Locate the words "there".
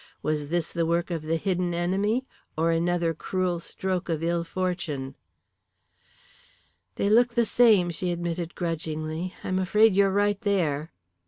10.41-10.91